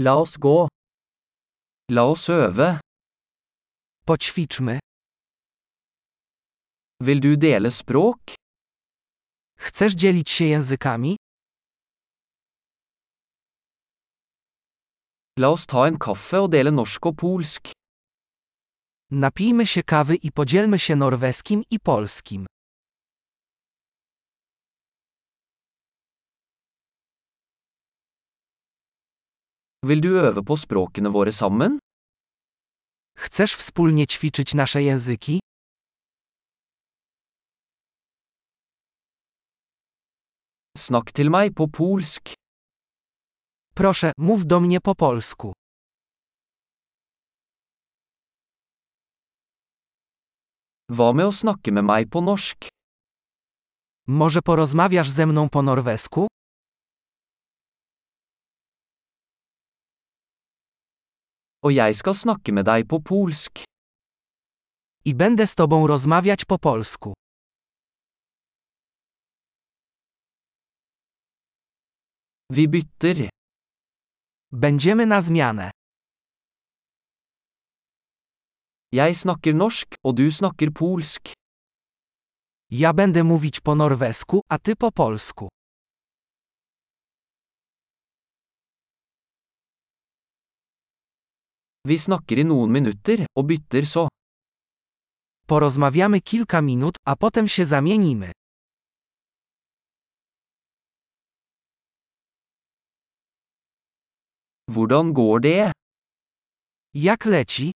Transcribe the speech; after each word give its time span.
La 0.00 0.14
oss 0.16 0.36
gå. 0.38 0.68
La 1.90 2.02
oss 2.04 2.28
øve. 2.28 2.80
Poćwiczmy. 4.06 4.78
Vil 7.00 7.20
du 7.20 7.36
dele 7.36 7.70
språk? 7.70 8.18
Chcesz 9.58 9.94
dzielić 9.94 10.30
się 10.30 10.44
językami? 10.44 11.16
La 15.38 15.48
oss 15.48 15.66
ta 15.66 15.86
en 15.86 15.98
kaffe 15.98 16.40
og 16.40 16.50
dele 16.50 16.70
norsk 16.70 17.06
og 17.06 17.16
polsk. 17.16 17.68
Napijmy 19.10 19.66
się 19.66 19.82
kawy 19.82 20.16
i 20.16 20.32
podzielmy 20.32 20.78
się 20.78 20.96
norweskim 20.96 21.62
i 21.70 21.80
polskim. 21.80 22.46
Vil 29.88 30.02
du 30.04 30.10
øve 30.20 30.42
på 30.44 30.56
språkene 30.56 31.08
våre 31.08 31.32
sammen? 31.32 31.78
Chcesz 33.16 33.54
wspólnie 33.54 34.06
ćwiczyć 34.06 34.54
nasze 34.54 34.82
języki? 34.82 35.40
Snakk 40.78 41.12
til 41.12 41.30
meg 41.30 41.54
på 41.54 41.68
polsk. 41.68 42.32
Proszę, 43.74 44.12
mów 44.18 44.46
do 44.46 44.60
mnie 44.60 44.80
po 44.80 44.94
polsku. 44.94 45.52
Hva 50.92 51.12
med 51.12 51.26
å 51.26 51.32
snakke 51.32 51.72
med 51.72 51.84
meg 51.84 52.10
på 52.12 52.20
norsk? 52.20 52.68
Może 54.06 54.42
porozmawiasz 54.42 55.10
ze 55.10 55.26
mną 55.26 55.48
po 55.48 55.62
norwesku? 55.62 56.26
Og 61.62 61.72
jeg 61.74 61.94
skal 61.94 62.14
snakke 62.14 62.52
med 62.52 62.64
deg 62.64 62.86
på 62.88 63.00
polsk. 63.02 63.64
I 65.04 65.14
będę 65.14 65.46
z 65.46 65.54
tobą 65.54 65.86
rozmawiać 65.86 66.44
po 66.44 66.58
polsku. 66.58 67.12
Vi 72.50 72.68
bytter. 72.68 73.28
Będziemy 74.52 75.06
na 75.06 75.20
zmianę. 75.20 75.70
Jeg 78.92 79.16
snakker 79.16 79.54
norsk, 79.54 79.94
og 80.04 80.16
du 80.16 80.30
snakker 80.30 80.72
polsk. 80.72 81.32
Ja 82.70 82.92
będę 82.92 83.24
mówić 83.24 83.60
po 83.60 83.74
norwesku, 83.74 84.40
a 84.48 84.58
ty 84.58 84.76
po 84.76 84.92
polsku. 84.92 85.48
Vi 91.84 91.98
snakker 91.98 92.38
i 92.38 92.44
noen 92.44 92.72
minutter, 92.72 93.26
og 93.38 93.46
bytter 93.48 93.84
så. 93.86 94.08
Porozmawiamy 95.48 96.20
kilka 96.20 96.60
minut, 96.60 96.96
a 97.06 97.16
potem 97.16 97.48
się 97.48 97.64
zamienimy. 97.66 98.32
Hvordan 104.70 105.12
går 105.12 105.40
det? 105.40 105.72
Jak 106.94 107.24
leci? 107.24 107.70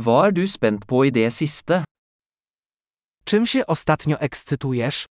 Hva 0.00 0.26
er 0.26 0.32
du 0.32 0.46
spent 0.46 0.86
på 0.86 1.04
i 1.04 1.10
det 1.10 1.30
siste? 1.30 1.84
Czym 3.24 3.46
się 3.46 3.66
ostatnio 3.66 4.16
ekscytujesz? 4.20 5.06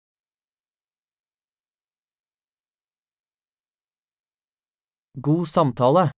God 5.15 5.49
samtale. 5.49 6.11